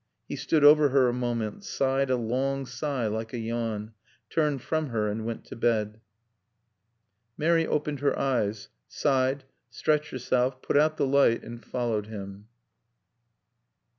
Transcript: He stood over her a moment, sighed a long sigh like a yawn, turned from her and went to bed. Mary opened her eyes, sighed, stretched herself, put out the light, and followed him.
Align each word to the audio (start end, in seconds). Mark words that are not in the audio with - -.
He 0.27 0.35
stood 0.35 0.63
over 0.63 0.89
her 0.89 1.07
a 1.09 1.13
moment, 1.13 1.63
sighed 1.63 2.09
a 2.09 2.15
long 2.15 2.65
sigh 2.65 3.05
like 3.05 3.33
a 3.33 3.37
yawn, 3.37 3.93
turned 4.31 4.63
from 4.63 4.87
her 4.89 5.07
and 5.07 5.27
went 5.27 5.45
to 5.45 5.55
bed. 5.55 5.99
Mary 7.37 7.67
opened 7.67 7.99
her 7.99 8.17
eyes, 8.17 8.69
sighed, 8.87 9.43
stretched 9.69 10.09
herself, 10.09 10.59
put 10.63 10.75
out 10.75 10.97
the 10.97 11.05
light, 11.05 11.43
and 11.43 11.63
followed 11.63 12.07
him. 12.07 12.47